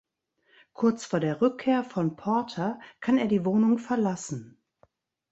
Kurz 0.73 1.05
vor 1.05 1.19
der 1.19 1.41
Rückkehr 1.41 1.83
von 1.83 2.15
Porter 2.15 2.79
kann 3.01 3.19
er 3.19 3.27
die 3.27 3.45
Wohnung 3.45 3.77
verlassen. 3.77 4.59